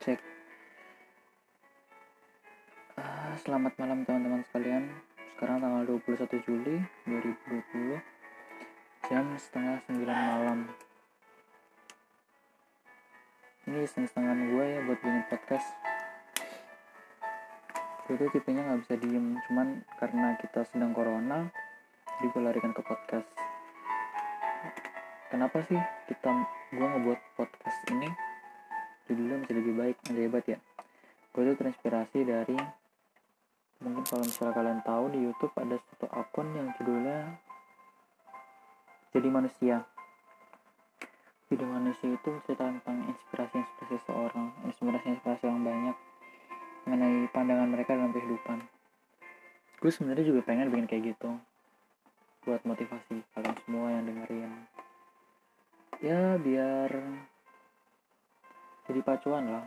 [0.00, 0.16] cek.
[2.96, 4.88] Uh, selamat malam teman-teman sekalian.
[5.36, 8.00] Sekarang tanggal 21 Juli 2020
[9.12, 10.72] jam setengah 9 malam.
[13.68, 15.68] Ini setengah gue ya buat bikin podcast.
[18.08, 21.52] Tuh tipenya nggak bisa diem cuman karena kita sedang corona
[22.16, 23.28] jadi gue larikan ke podcast.
[25.28, 25.76] Kenapa sih
[26.08, 26.32] kita
[26.72, 28.29] gue ngebuat podcast ini
[29.10, 30.58] judulnya masih lebih baik lebih hebat ya.
[31.34, 32.58] Gue tuh terinspirasi dari
[33.82, 37.34] mungkin kalau misalnya kalian tahu di YouTube ada satu akun yang judulnya
[39.10, 39.76] jadi manusia.
[41.50, 45.96] Jadi manusia itu cerita tentang inspirasi inspirasi seorang inspirasi inspirasi yang banyak
[46.86, 48.58] mengenai pandangan mereka dalam kehidupan.
[49.82, 51.30] Gue sebenarnya juga pengen bikin kayak gitu
[52.46, 54.52] buat motivasi kalian semua yang dengerin.
[56.00, 56.90] Ya biar
[58.90, 59.64] jadi pacuan lah.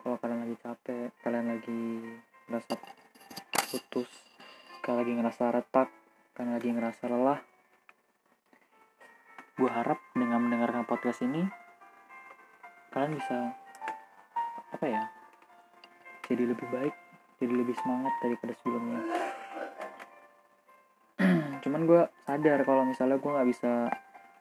[0.00, 1.80] Kalau kalian lagi capek kalian lagi
[2.48, 2.72] ngerasa
[3.68, 4.08] putus
[4.80, 5.88] kalian lagi ngerasa retak
[6.32, 7.40] kalian lagi ngerasa lelah
[9.60, 11.44] gue harap dengan mendengarkan podcast ini
[12.90, 13.52] kalian bisa
[14.72, 15.04] apa ya
[16.24, 16.96] jadi lebih baik
[17.38, 19.00] jadi lebih semangat daripada sebelumnya.
[21.62, 23.72] Cuman gue sadar kalau misalnya gue nggak bisa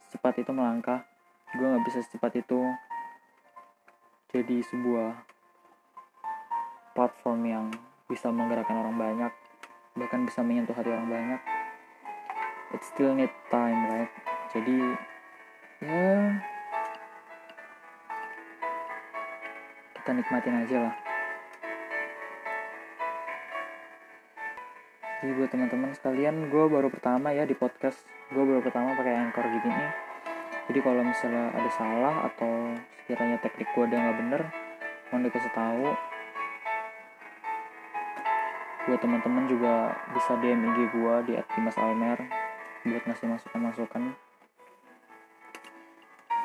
[0.08, 1.04] secepat itu melangkah
[1.50, 2.62] gue nggak bisa secepat itu
[4.30, 5.26] jadi sebuah
[6.94, 7.66] platform yang
[8.06, 9.34] bisa menggerakkan orang banyak
[9.98, 11.42] bahkan bisa menyentuh hati orang banyak.
[12.78, 14.12] It still need time right?
[14.54, 14.78] Jadi
[15.82, 16.14] ya
[19.98, 20.96] kita nikmatin aja lah.
[25.20, 28.06] Jadi buat teman-teman sekalian gue baru pertama ya di podcast.
[28.30, 30.09] Gue baru pertama pakai anchor gini
[30.70, 34.42] jadi kalau misalnya ada salah atau sekiranya teknik gue ada nggak bener
[35.10, 35.98] mohon dikasih tahu.
[38.86, 42.22] Buat teman-teman juga bisa DM IG gue di @dimasalmer
[42.86, 44.14] buat ngasih masukan-masukan.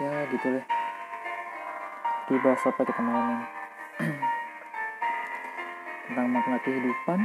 [0.00, 0.66] Ya gitu deh.
[2.40, 3.46] Bahas apa kita malam ini?
[6.08, 7.20] Tentang makna kehidupan.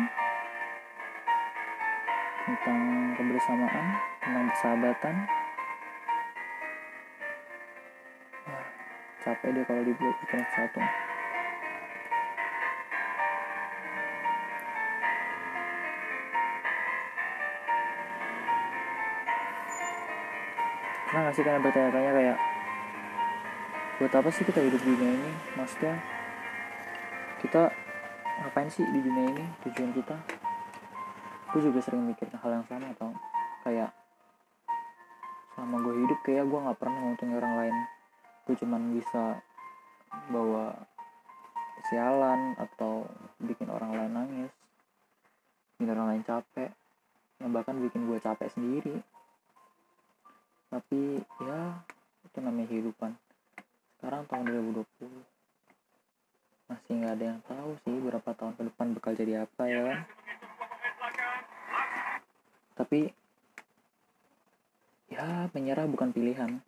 [2.44, 2.80] Tentang
[3.16, 3.86] kebersamaan.
[4.20, 5.39] Tentang persahabatan
[9.20, 10.80] capek deh kalau dibuat bikin satu
[21.10, 22.38] pernah gak sih kalian bertanya-tanya kayak
[24.00, 25.32] buat apa sih kita hidup di dunia ini?
[25.60, 26.00] Maksudnya
[27.44, 27.74] kita
[28.40, 29.46] ngapain sih di dunia ini?
[29.68, 30.16] Tujuan kita?
[31.52, 33.12] Gue juga sering mikir hal yang sama atau
[33.68, 33.92] kayak
[35.52, 37.76] selama gue hidup kayak gue nggak pernah nguntungin orang lain
[38.50, 39.46] gue cuman bisa
[40.34, 40.74] bawa
[41.86, 43.06] sialan atau
[43.38, 44.50] bikin orang lain nangis.
[45.78, 46.74] Bikin orang lain capek.
[47.38, 49.06] Yang bahkan bikin gue capek sendiri.
[50.74, 51.78] Tapi ya
[52.26, 53.14] itu namanya kehidupan.
[54.02, 59.46] Sekarang tahun 2020 masih nggak ada yang tahu sih berapa tahun ke depan bakal jadi
[59.46, 60.00] apa ya kan?
[62.82, 63.14] Tapi
[65.14, 66.66] ya menyerah bukan pilihan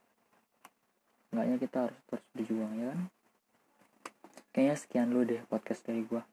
[1.32, 3.00] enggaknya kita harus terus berjuang ya kan?
[4.52, 6.24] Kayaknya sekian dulu deh podcast dari gua.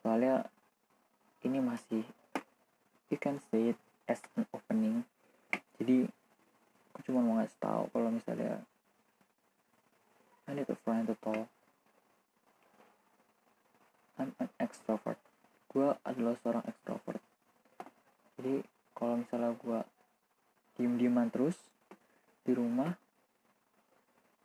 [0.00, 0.48] Soalnya
[1.44, 2.02] ini masih
[3.12, 3.78] you can say it
[4.08, 5.04] as an opening.
[5.76, 6.08] Jadi
[6.92, 8.64] aku cuma mau ngasih tahu kalau misalnya
[10.48, 11.46] I need a friend to talk
[14.20, 15.18] I'm an extrovert.
[15.72, 17.22] Gue adalah seorang extrovert.
[18.36, 19.80] Jadi kalau misalnya gue
[20.78, 21.56] diem-dieman terus
[22.46, 22.94] di rumah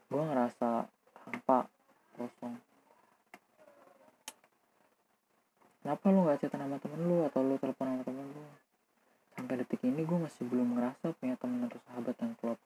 [0.07, 0.87] gue ngerasa
[1.27, 1.67] hampa
[2.15, 2.55] kosong.
[5.83, 8.43] Kenapa lu gak cerita sama temen lu atau lu telepon sama temen lu?
[9.35, 12.59] Sampai detik ini gue masih belum ngerasa punya temen atau sahabat yang klop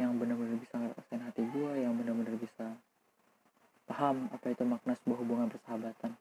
[0.00, 2.72] yang benar-benar bisa ngerasain hati gue yang benar-benar bisa
[3.84, 6.16] paham apa itu makna sebuah hubungan persahabatan.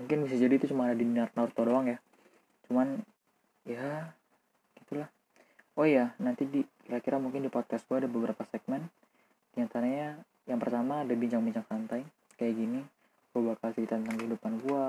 [0.00, 2.00] Mungkin bisa jadi itu cuma ada di Naruto doang ya.
[2.66, 3.04] Cuman
[3.68, 4.16] ya
[4.80, 5.12] gitulah.
[5.76, 8.82] Oh ya nanti di kira-kira mungkin di podcast gue ada beberapa segmen.
[9.54, 10.18] Di antaranya
[10.50, 12.02] yang pertama ada bincang-bincang santai
[12.34, 12.82] kayak gini.
[13.30, 14.84] Gue bakal cerita tentang kehidupan gue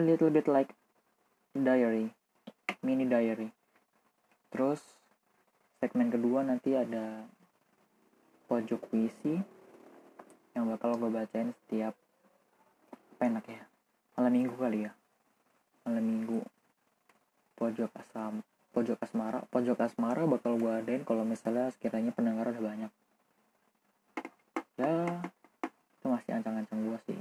[0.00, 0.72] little bit like
[1.52, 2.08] diary
[2.80, 3.52] mini diary.
[4.48, 4.80] Terus
[5.84, 7.28] segmen kedua nanti ada
[8.48, 9.36] pojok puisi
[10.56, 11.92] yang bakal gue bacain setiap
[13.20, 13.64] apa enak ya.
[14.16, 14.92] Malam minggu kali ya.
[15.84, 16.40] Malam minggu.
[17.52, 18.40] Pojok asam
[18.74, 22.92] pojok asmara pojok asmara bakal gue adain kalau misalnya sekiranya pendengar udah banyak.
[24.74, 25.22] Ya
[25.62, 27.20] itu masih ancang-ancang gue sih.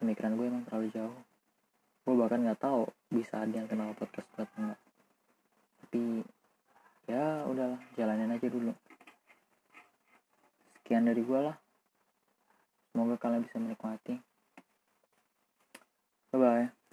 [0.00, 1.20] Pemikiran gue emang terlalu jauh.
[2.08, 4.80] Gue bahkan nggak tahu bisa ada yang kenal podcast gue atau enggak
[5.86, 6.26] tapi
[7.06, 8.74] ya udahlah jalanin aja dulu.
[10.82, 11.56] Sekian dari gue lah.
[12.90, 14.18] Semoga kalian bisa menikmati.
[16.34, 16.85] Bye bye